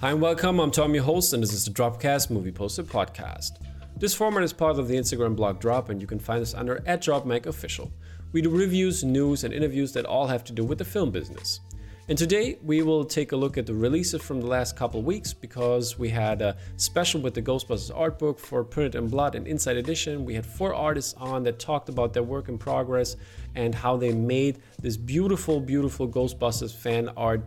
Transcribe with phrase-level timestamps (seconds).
[0.00, 0.60] Hi and welcome.
[0.60, 3.58] I'm Tom, your host, and this is the Dropcast Movie Poster Podcast.
[3.98, 6.82] This format is part of the Instagram blog Drop, and you can find us under
[6.86, 7.90] at DropMagOfficial.
[8.32, 11.60] We do reviews, news, and interviews that all have to do with the film business.
[12.08, 15.34] And today we will take a look at the releases from the last couple weeks
[15.34, 19.46] because we had a special with the Ghostbusters art book for Printed in Blood and
[19.46, 20.24] Insight Edition.
[20.24, 23.16] We had four artists on that talked about their work in progress
[23.54, 27.44] and how they made this beautiful, beautiful Ghostbusters fan art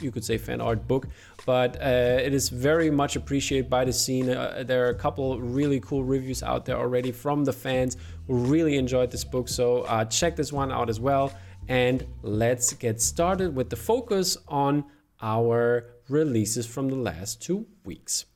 [0.00, 1.06] you could say fan art book.
[1.44, 4.30] But uh, it is very much appreciated by the scene.
[4.30, 7.96] Uh, there are a couple really cool reviews out there already from the fans
[8.26, 9.48] who really enjoyed this book.
[9.48, 11.32] So uh, check this one out as well.
[11.68, 14.84] And let's get started with the focus on
[15.20, 18.26] our releases from the last two weeks.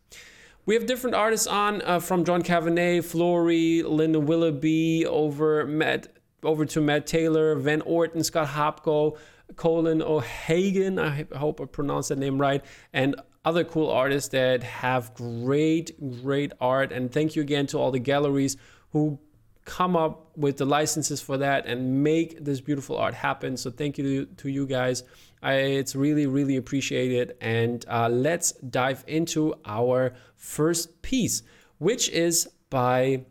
[0.66, 6.08] We have different artists on uh, from John Cavanagh, Florey, Lyndon Willoughby, over Matt,
[6.42, 9.16] over to Matt Taylor, Van Orton, Scott Hopko,
[9.56, 15.14] Colin O'Hagan, I hope I pronounced that name right, and other cool artists that have
[15.14, 15.92] great,
[16.22, 16.92] great art.
[16.92, 18.56] And thank you again to all the galleries
[18.90, 19.18] who
[19.64, 23.56] come up with the licenses for that and make this beautiful art happen.
[23.56, 25.04] So thank you to, you guys.
[25.42, 27.36] I, it's really, really appreciated.
[27.40, 31.42] And uh, let's dive into our first piece,
[31.78, 33.24] which is by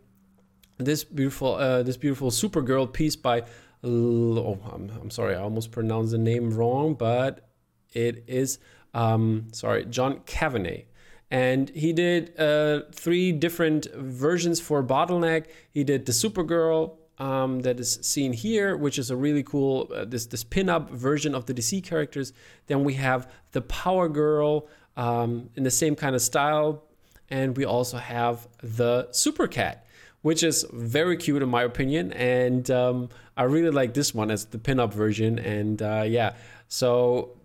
[0.78, 3.44] this beautiful, uh, this beautiful Supergirl piece by
[3.83, 7.49] oh, I'm, I'm sorry, I almost pronounced the name wrong, but
[7.94, 8.59] it is,
[8.94, 10.83] um, sorry, John Cavanagh.
[11.31, 15.45] And he did uh, three different versions for Bottleneck.
[15.69, 20.05] He did the Supergirl um, that is seen here, which is a really cool uh,
[20.05, 22.33] this this pinup version of the DC characters.
[22.66, 26.83] Then we have the Power Girl um, in the same kind of style,
[27.30, 29.86] and we also have the Super Cat
[30.21, 32.11] which is very cute in my opinion.
[32.14, 33.09] And um,
[33.40, 35.40] I really like this one as the pinup version.
[35.40, 36.33] And uh, yeah,
[36.67, 37.38] so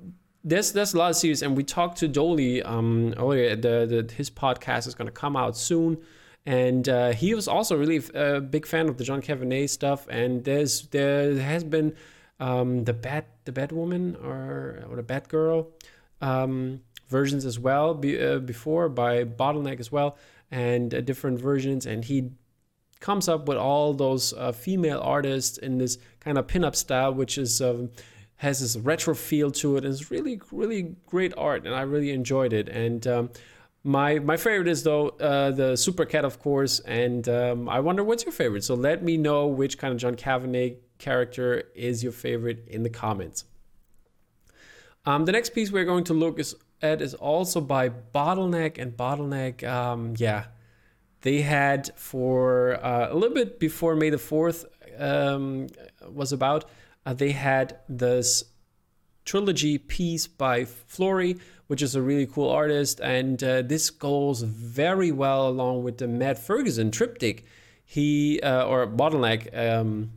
[0.43, 3.55] there's there's a lot of series, and we talked to Dolly um, earlier.
[3.55, 5.99] The, the his podcast is going to come out soon,
[6.45, 10.09] and uh, he was also really a big fan of the John Cavanagh stuff.
[10.11, 11.95] And there's there has been
[12.41, 15.69] um, the Bat the Batwoman or or the Batgirl
[16.21, 20.19] um, versions as well be, uh, before by Bottleneck as well,
[20.51, 21.87] and uh, different versions.
[21.87, 22.33] And he
[23.01, 27.39] comes up with all those uh, female artists in this kind of pinup style, which
[27.39, 27.91] is um,
[28.37, 29.85] has this retro feel to it.
[29.85, 32.69] And it's really, really great art, and I really enjoyed it.
[32.69, 33.31] And um,
[33.83, 36.81] my my favorite is though uh, the Super Cat, of course.
[36.81, 38.65] And um, I wonder what's your favorite.
[38.65, 42.91] So let me know which kind of John Cavanagh character is your favorite in the
[42.91, 43.45] comments.
[45.07, 48.97] Um, the next piece we're going to look is, at is also by Bottleneck, and
[48.97, 50.47] Bottleneck, um, yeah,
[51.25, 54.67] they had for uh, a little bit before May the 4th
[54.99, 55.69] um,
[56.07, 56.67] was about,
[57.07, 58.45] uh, they had this
[59.25, 63.01] trilogy piece by Florey, which is a really cool artist.
[63.01, 67.47] And uh, this goes very well along with the Matt Ferguson triptych.
[67.87, 70.11] He, uh, or Bottleneck, um,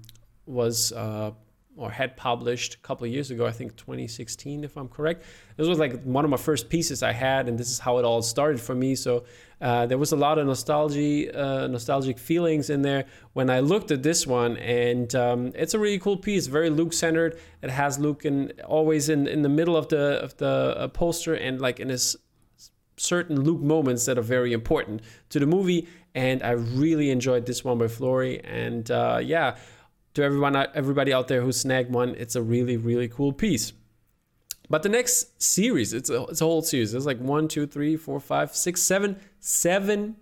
[0.46, 1.32] was uh,
[1.78, 5.24] or had published a couple of years ago, I think 2016, if I'm correct.
[5.56, 8.06] This was like one of my first pieces I had, and this is how it
[8.06, 8.96] all started for me.
[8.96, 9.26] So
[9.62, 13.92] uh, there was a lot of nostalgia, uh, nostalgic feelings in there when I looked
[13.92, 17.40] at this one, and um, it's a really cool piece, very Luke-centered.
[17.62, 21.36] It has Luke in always in, in the middle of the of the uh, poster,
[21.36, 22.18] and like in his
[22.98, 25.88] certain Luke moments that are very important to the movie.
[26.16, 29.58] And I really enjoyed this one by Florey, and uh, yeah
[30.18, 33.72] to everyone, everybody out there who snagged one, it's a really, really cool piece.
[34.68, 36.92] But the next series, it's a, it's a whole series.
[36.92, 40.16] There's like one, two, three, four, five, six, seven, seven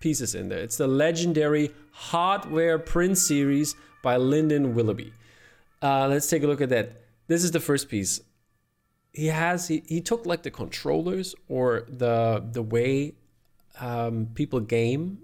[0.00, 0.60] pieces in there.
[0.60, 5.12] It's the legendary Hardware Print series by Lyndon Willoughby.
[5.82, 7.02] Uh, let's take a look at that.
[7.26, 8.22] This is the first piece.
[9.12, 13.16] He has he, he took like the controllers or the the way
[13.78, 15.18] um, people game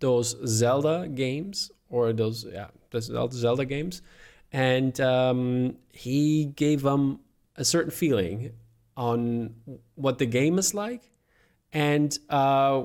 [0.00, 4.02] those Zelda games or those yeah the Zelda games,
[4.50, 7.20] and um, he gave them
[7.56, 8.52] a certain feeling
[8.96, 9.54] on
[9.94, 11.11] what the game is like,
[11.72, 12.84] and uh,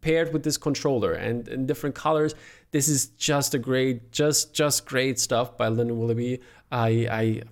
[0.00, 2.34] paired with this controller and in different colors.
[2.70, 6.40] This is just a great, just just great stuff by Lyndon Willoughby.
[6.70, 7.42] I I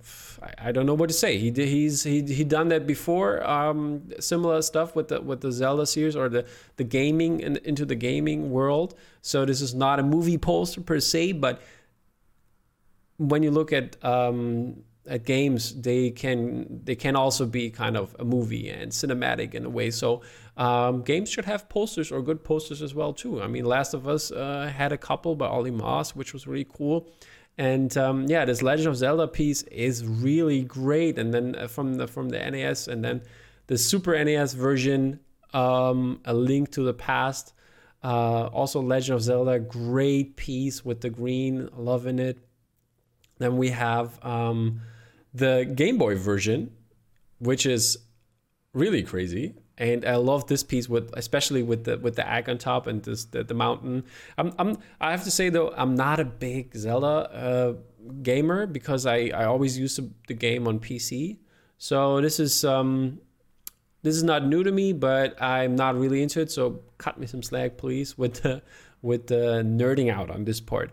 [0.57, 1.37] I don't know what to say.
[1.37, 3.45] He did, he's he he done that before.
[3.47, 6.45] Um, similar stuff with the with the Zelda series or the
[6.77, 8.95] the gaming and into the gaming world.
[9.21, 11.61] So this is not a movie poster per se, but
[13.17, 18.15] when you look at um, at games, they can they can also be kind of
[18.19, 19.89] a movie and cinematic in a way.
[19.89, 20.21] So
[20.55, 23.41] um, games should have posters or good posters as well too.
[23.41, 26.67] I mean, Last of Us uh, had a couple by Olly Moss, which was really
[26.71, 27.09] cool.
[27.57, 31.17] And um, yeah, this Legend of Zelda piece is really great.
[31.17, 33.21] And then uh, from the from the NES, and then
[33.67, 35.19] the Super NES version,
[35.53, 37.53] um, A Link to the Past.
[38.01, 42.37] Uh, also, Legend of Zelda, great piece with the green, loving it.
[43.39, 44.81] Then we have um,
[45.33, 46.71] the Game Boy version,
[47.39, 47.97] which is
[48.73, 52.57] really crazy and I love this piece with especially with the with the egg on
[52.57, 54.03] top and this the, the mountain.
[54.37, 57.73] I'm I'm I have to say though I'm not a big Zelda uh,
[58.21, 61.37] gamer because I I always use the game on PC.
[61.77, 63.21] So this is um
[64.03, 66.51] this is not new to me, but I'm not really into it.
[66.51, 68.61] So cut me some slack, please, with the
[69.01, 70.91] with the nerding out on this part.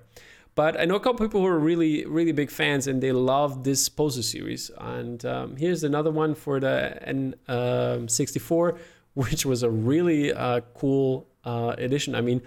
[0.57, 3.63] But I know a couple people who are really, really big fans and they love
[3.63, 4.71] this poster series.
[4.79, 8.79] And um, here's another one for the N64, um,
[9.15, 12.15] which was a really uh, cool uh, edition.
[12.15, 12.41] I mean,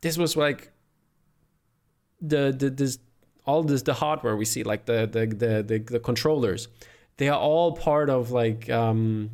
[0.00, 0.72] this was like
[2.20, 2.98] the, the this
[3.46, 6.66] all this the hardware we see, like the the the the, the controllers.
[7.16, 9.30] They are all part of like um,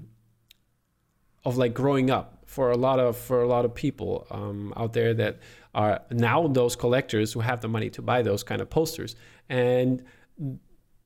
[1.46, 4.94] of like growing up for a lot of for a lot of people um, out
[4.94, 5.38] there that
[5.74, 9.14] are now those collectors who have the money to buy those kind of posters.
[9.50, 10.02] And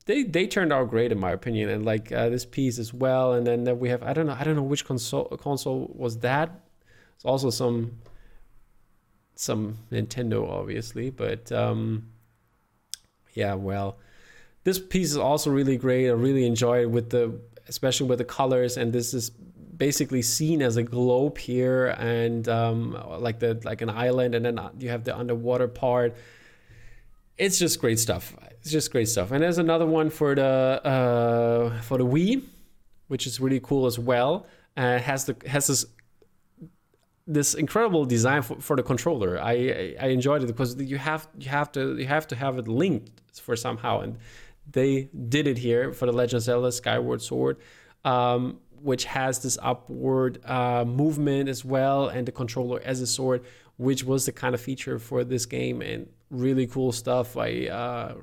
[0.06, 3.32] they they turned out great in my opinion and like uh, this piece as well.
[3.32, 6.48] And then we have i don't know i don't know which console console was that.
[7.16, 7.98] It's also some
[9.34, 12.10] some nintendo obviously but um
[13.34, 13.98] yeah well
[14.62, 16.06] this piece is also really great.
[16.08, 19.32] I really enjoy it with the especially with the colors and this is
[19.80, 24.60] basically seen as a globe here and um, like the like an island and then
[24.78, 26.14] you have the underwater part.
[27.38, 28.36] It's just great stuff.
[28.60, 29.32] It's just great stuff.
[29.32, 30.52] And there's another one for the
[30.94, 32.44] uh, for the wii
[33.10, 34.46] which is really cool as well.
[34.76, 35.84] Uh, has the has this
[37.26, 39.40] this incredible design for, for the controller.
[39.40, 42.68] I, I enjoyed it because you have you have to you have to have it
[42.68, 43.10] linked
[43.46, 44.00] for somehow.
[44.00, 44.18] And
[44.70, 47.56] they did it here for the legend of zelda skyward sword.
[48.04, 53.44] Um, which has this upward uh, movement as well, and the controller as a sword,
[53.76, 57.36] which was the kind of feature for this game, and really cool stuff.
[57.36, 58.14] I uh,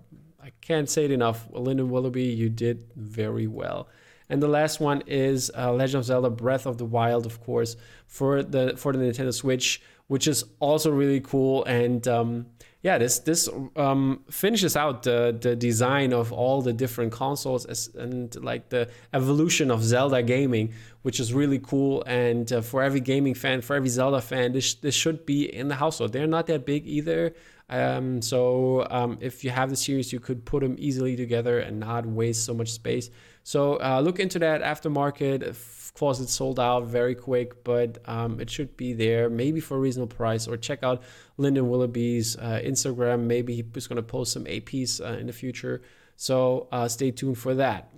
[0.41, 1.47] I can't say it enough.
[1.51, 3.89] Lyndon Willoughby, you did very well.
[4.29, 7.75] And the last one is uh, Legend of Zelda: Breath of the Wild, of course,
[8.07, 12.07] for the for the Nintendo Switch, which is also really cool and.
[12.07, 12.47] Um,
[12.83, 17.89] yeah, this this um, finishes out the the design of all the different consoles as,
[17.95, 22.03] and like the evolution of Zelda gaming, which is really cool.
[22.05, 25.67] And uh, for every gaming fan, for every Zelda fan, this this should be in
[25.67, 26.13] the household.
[26.13, 27.33] They're not that big either.
[27.69, 31.79] Um, so um, if you have the series, you could put them easily together and
[31.79, 33.09] not waste so much space.
[33.47, 35.41] So uh, look into that aftermarket.
[35.41, 39.77] Of course, it's sold out very quick, but um, it should be there, maybe for
[39.77, 40.49] a reasonable price.
[40.49, 41.01] Or check out
[41.37, 43.21] Lyndon Willoughby's uh, Instagram.
[43.21, 45.81] Maybe he's going to post some APs uh, in the future.
[46.17, 47.89] So uh, stay tuned for that.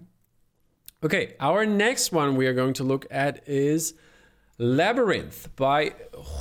[1.03, 3.95] Okay, our next one we are going to look at is
[4.59, 5.95] Labyrinth by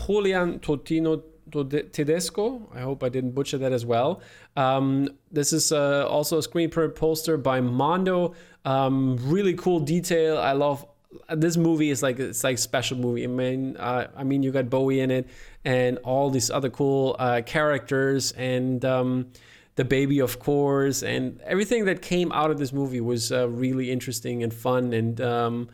[0.07, 2.69] Julian Totino Tedesco.
[2.75, 4.21] I hope I didn't butcher that as well.
[4.57, 8.35] Um, this is uh, also a screen print poster by Mondo.
[8.65, 10.39] Um, really cool detail.
[10.39, 10.87] I love
[11.35, 13.25] this movie is like it's like special movie.
[13.25, 15.29] I mean, uh, I mean, you got Bowie in it,
[15.65, 19.29] and all these other cool uh, characters, and um,
[19.77, 23.91] the baby, of course, and everything that came out of this movie was uh, really
[23.91, 25.69] interesting and fun, and um,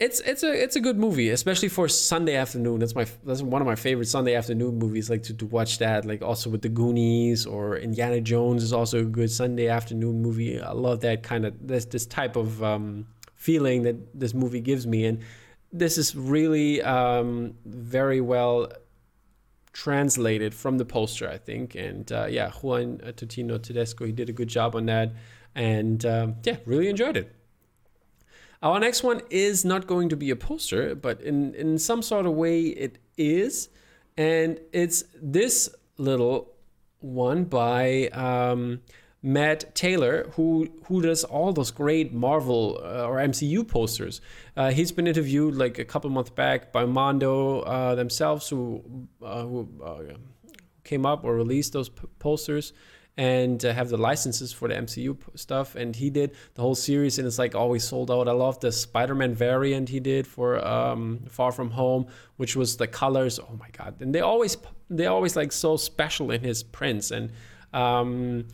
[0.00, 2.80] it's it's a it's a good movie, especially for Sunday afternoon.
[2.80, 5.10] That's my that's one of my favorite Sunday afternoon movies.
[5.10, 9.00] Like to, to watch that, like also with the Goonies or Indiana Jones is also
[9.00, 10.58] a good Sunday afternoon movie.
[10.58, 14.86] I love that kind of this this type of um, feeling that this movie gives
[14.86, 15.20] me, and
[15.70, 18.72] this is really um, very well
[19.74, 21.74] translated from the poster, I think.
[21.74, 25.12] And uh, yeah, Juan Totino Tedesco, he did a good job on that,
[25.54, 27.36] and um, yeah, really enjoyed it.
[28.62, 32.26] Our next one is not going to be a poster, but in, in some sort
[32.26, 33.70] of way it is.
[34.18, 36.52] And it's this little
[36.98, 38.82] one by um,
[39.22, 44.20] Matt Taylor, who who does all those great Marvel uh, or MCU posters.
[44.56, 48.82] Uh, he's been interviewed like a couple months back by Mondo uh, themselves, who
[49.22, 50.14] uh, who uh,
[50.84, 51.88] came up or released those
[52.18, 52.74] posters
[53.20, 55.74] and uh, have the licenses for the MCU stuff.
[55.74, 58.28] And he did the whole series, and it's like always sold out.
[58.28, 62.06] I love the Spider-Man variant he did for um, Far From Home,
[62.38, 63.38] which was the colors.
[63.38, 64.00] Oh my god!
[64.00, 64.56] And they always
[64.88, 67.30] they always like so special in his prints and.
[67.74, 68.46] Um,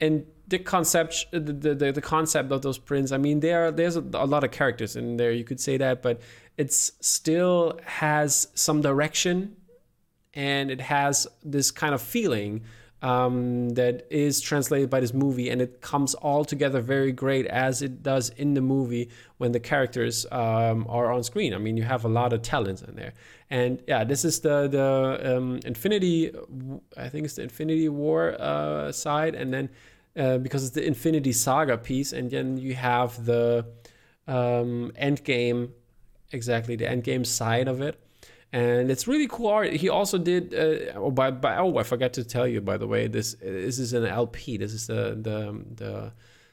[0.00, 4.04] and the concept the, the, the concept of those prints i mean there there's a,
[4.14, 6.20] a, lot of characters in there you could say that but
[6.58, 9.56] it's still has some direction
[10.34, 12.62] and it has this kind of feeling
[13.04, 17.82] um, that is translated by this movie, and it comes all together very great as
[17.82, 21.52] it does in the movie when the characters um, are on screen.
[21.52, 23.12] I mean, you have a lot of talent in there,
[23.50, 26.32] and yeah, this is the the um, Infinity,
[26.96, 29.68] I think it's the Infinity War uh, side, and then
[30.16, 33.66] uh, because it's the Infinity Saga piece, and then you have the
[34.26, 35.72] um, Endgame,
[36.32, 38.00] exactly the Endgame side of it
[38.54, 39.72] and it's really cool art.
[39.72, 40.54] He also did.
[40.54, 42.60] Uh, oh, by, by, oh, I forgot to tell you.
[42.60, 44.56] By the way, this this is an LP.
[44.56, 46.12] This is the the the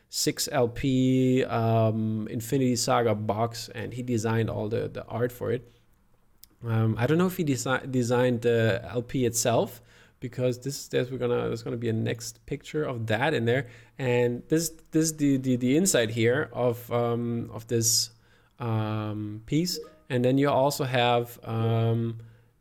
[0.09, 5.71] six LP um, Infinity Saga box, and he designed all the the art for it.
[6.67, 9.79] Um, I don't know if he desi- designed the LP itself
[10.19, 13.67] because this there's we're gonna there's gonna be a next picture of that in there,
[13.99, 18.09] and this this the the, the inside here of um, of this
[18.59, 19.79] um, piece
[20.11, 22.17] and then you also have um,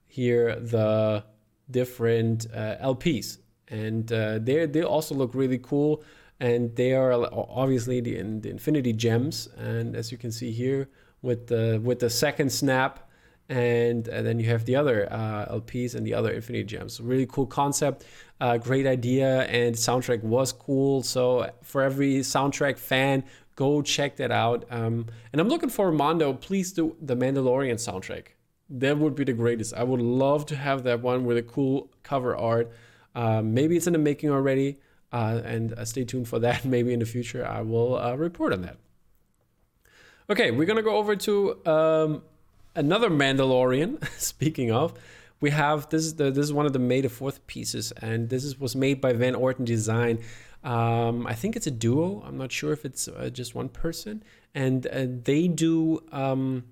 [0.06, 1.24] here the
[1.68, 3.38] different uh, LPs,
[3.68, 6.02] and uh, they they also look really cool.
[6.42, 10.88] And they are obviously the, the Infinity Gems, and as you can see here
[11.20, 13.09] with the with the second snap,
[13.50, 17.00] and, and then you have the other uh, LPs and the other Infinity Gems.
[17.00, 18.06] Really cool concept,
[18.40, 21.02] uh, great idea, and soundtrack was cool.
[21.02, 23.24] So for every soundtrack fan
[23.60, 24.64] Go check that out.
[24.70, 25.04] Um,
[25.34, 26.32] and I'm looking for Mondo.
[26.32, 28.28] Please do the Mandalorian soundtrack.
[28.70, 29.74] That would be the greatest.
[29.74, 32.72] I would love to have that one with a cool cover art.
[33.14, 34.78] Um, maybe it's in the making already.
[35.12, 36.64] Uh, and uh, stay tuned for that.
[36.76, 38.78] Maybe in the future I will uh, report on that.
[40.30, 42.22] Okay, we're gonna go over to um,
[42.74, 44.06] another Mandalorian.
[44.18, 44.94] Speaking of,
[45.40, 48.28] we have this is the this is one of the May the Fourth pieces, and
[48.28, 50.18] this is, was made by Van Orton Design.
[50.62, 52.22] Um, I think it's a duo.
[52.26, 54.22] I'm not sure if it's uh, just one person,
[54.54, 56.64] and uh, they do um,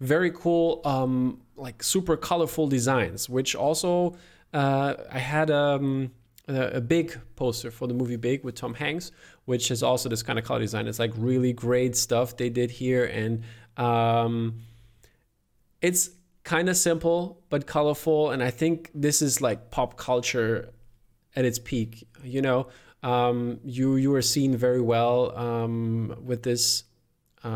[0.00, 3.28] very cool, um, like super colorful designs.
[3.28, 4.16] Which also,
[4.54, 6.12] uh, I had um,
[6.46, 9.10] a, big poster for the movie Big with Tom Hanks,
[9.44, 10.86] which is also this kind of color design.
[10.86, 13.42] It's like really great stuff they did here, and
[13.76, 14.60] um,
[15.82, 16.10] it's
[16.44, 18.30] kind of simple but colorful.
[18.30, 20.72] And I think this is like pop culture
[21.36, 22.08] at its peak.
[22.24, 22.68] You know,
[23.02, 26.84] um, you you are seen very well um, with this,
[27.44, 27.48] uh,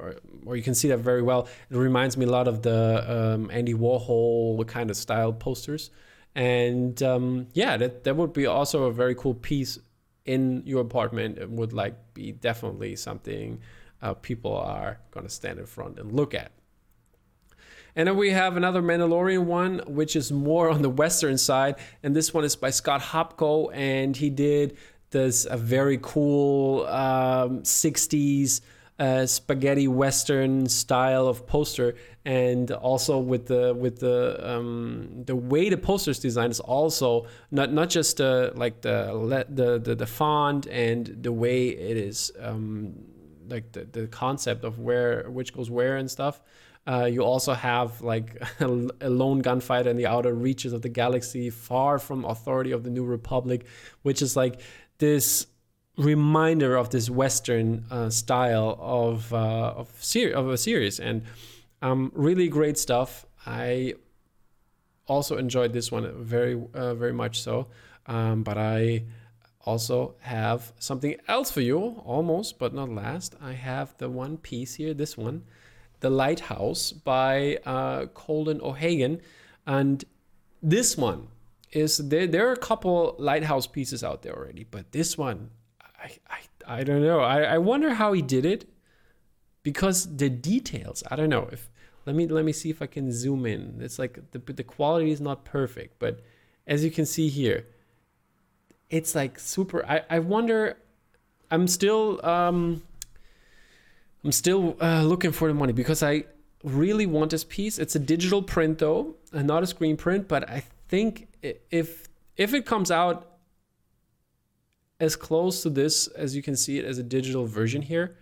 [0.00, 1.48] or, or, you can see that very well.
[1.70, 5.90] It reminds me a lot of the um, Andy Warhol kind of style posters,
[6.36, 9.80] and um, yeah, that that would be also a very cool piece
[10.24, 11.38] in your apartment.
[11.38, 13.60] It would like be definitely something
[14.00, 16.52] uh, people are gonna stand in front and look at.
[17.96, 21.76] And then we have another Mandalorian one, which is more on the Western side.
[22.02, 23.74] And this one is by Scott Hopko.
[23.74, 24.76] And he did
[25.10, 28.60] this a very cool um, 60s
[28.98, 31.94] uh, spaghetti Western style of poster.
[32.24, 37.72] And also with the with the um, the way the poster's designed is also not
[37.72, 42.94] not just uh, like the, the the the font and the way it is um,
[43.48, 46.42] like the, the concept of where which goes where and stuff
[46.88, 51.50] uh, you also have like a, lone gunfighter in the outer reaches of the galaxy,
[51.50, 53.66] far from authority of the New Republic,
[54.02, 54.60] which is like
[54.96, 55.46] this
[55.98, 61.24] reminder of this Western uh, style of uh, of, ser- of a series, and
[61.82, 63.26] um, really great stuff.
[63.44, 63.94] I
[65.06, 67.66] also enjoyed this one very uh, very much so,
[68.06, 69.04] um, but I
[69.66, 73.34] also have something else for you, almost but not last.
[73.42, 75.44] I have the one piece here, this one.
[76.00, 79.20] The Lighthouse by uh, Colin O'Hagan.
[79.66, 80.04] And
[80.62, 81.28] this one
[81.72, 85.50] is there, there are a couple lighthouse pieces out there already, but this one,
[86.02, 87.20] I, I, I don't know.
[87.20, 88.68] I, I wonder how he did it
[89.62, 91.70] because the details, I don't know if
[92.08, 93.80] let me let me see if I can zoom in.
[93.80, 96.20] It's like the the quality is not perfect, but
[96.66, 97.66] as you can see here,
[98.88, 99.84] it's like super.
[99.84, 100.78] I, I wonder.
[101.50, 102.82] I'm still um,
[104.28, 106.24] I'm still uh, looking for the money because I
[106.62, 107.78] really want this piece.
[107.78, 110.28] It's a digital print though, and not a screen print.
[110.28, 111.28] But I think
[111.70, 113.38] if if it comes out
[115.00, 118.18] as close to this as you can see it as a digital version here,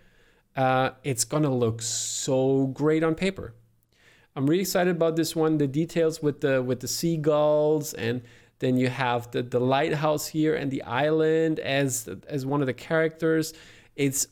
[0.55, 3.55] uh, it's gonna look so great on paper.
[4.37, 5.59] I'm really excited about this one.
[5.59, 8.23] The details with the with the seagulls and
[8.61, 12.75] then you have the, the lighthouse here and the island as as one of the
[12.75, 13.55] characters.
[13.97, 14.29] It's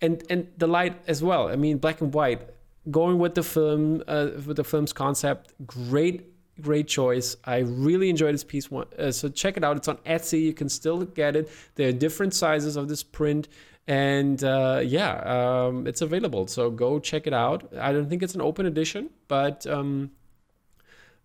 [0.00, 1.48] and and the light as well.
[1.48, 2.42] I mean, black and white,
[2.90, 5.54] going with the film, uh, with the film's concept.
[5.66, 7.36] Great, great choice.
[7.44, 8.70] I really enjoyed this piece.
[8.72, 9.76] Uh, so check it out.
[9.76, 10.42] It's on Etsy.
[10.42, 11.50] You can still get it.
[11.74, 13.48] There are different sizes of this print,
[13.86, 16.46] and uh, yeah, um, it's available.
[16.46, 17.72] So go check it out.
[17.78, 20.10] I don't think it's an open edition, but um,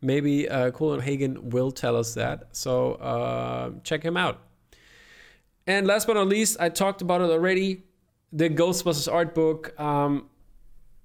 [0.01, 2.56] maybe uh, Colin Hagen will tell us that.
[2.56, 4.40] So uh, check him out.
[5.68, 7.84] And last but not least, I talked about it already.
[8.34, 9.78] The Ghostbusters art book.
[9.80, 10.30] Um,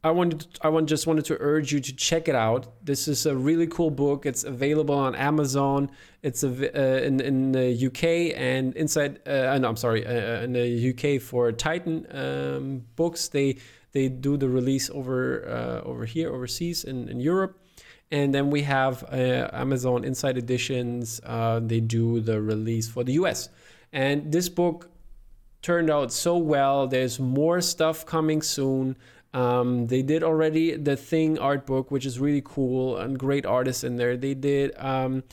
[0.04, 2.68] I wanted, I want, just wanted to urge you to check it out.
[2.84, 4.24] This is a really cool book.
[4.24, 5.90] It's available on Amazon.
[6.22, 9.26] It's a, uh, in in the UK and inside.
[9.26, 13.26] Uh, no, I'm sorry, uh, uh in the UK for Titan um, books.
[13.26, 13.56] They
[13.90, 17.58] they do the release over uh, over here overseas in, in Europe.
[18.12, 21.20] And then we have uh, Amazon Insight Editions.
[21.62, 23.48] they do the release for the US.
[23.92, 24.90] And this book
[25.66, 26.86] turned out so well.
[26.86, 28.96] There's more stuff coming soon.
[29.34, 33.82] Um, they did already the Thing art book, which is really cool and great artists
[33.82, 34.16] in there.
[34.16, 35.24] They did um,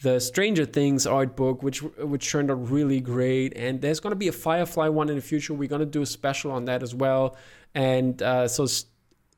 [0.00, 1.82] the Stranger Things art book, which
[2.12, 3.52] which turned out really great.
[3.54, 5.52] And there's going to be a Firefly one in the future.
[5.52, 7.36] We're going to do a special on that as well.
[7.74, 8.86] And uh, so s-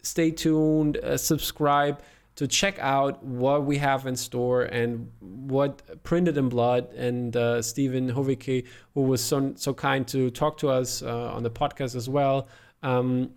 [0.03, 2.01] stay tuned, uh, subscribe
[2.37, 7.63] to check out what we have in store and what Printed in Blood and uh,
[7.63, 11.95] Stephen Hovicki, who was so, so kind to talk to us uh, on the podcast
[11.95, 12.49] as well.
[12.83, 13.31] Um,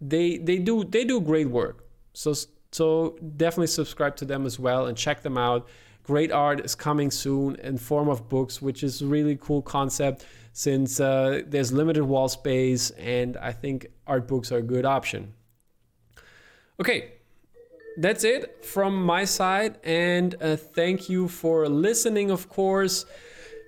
[0.00, 1.86] they they do they do great work.
[2.12, 2.34] So
[2.70, 5.66] so definitely subscribe to them as well and check them out.
[6.02, 10.24] Great art is coming soon in form of books, which is a really cool concept
[10.52, 15.34] since uh, there's limited wall space and I think art books are a good option.
[16.78, 17.15] Okay,
[17.98, 23.06] that's it from my side and uh, thank you for listening of course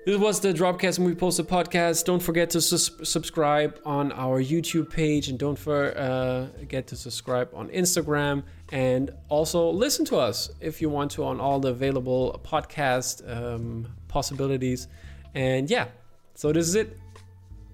[0.09, 2.07] this was the Dropcast Movie Poster podcast.
[2.07, 7.69] Don't forget to subscribe on our YouTube page and don't forget uh, to subscribe on
[7.69, 8.43] Instagram
[8.73, 13.87] and also listen to us if you want to on all the available podcast um,
[14.09, 14.89] possibilities.
[15.35, 15.89] And yeah,
[16.35, 16.97] so this is it.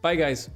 [0.02, 0.50] Bye, guys.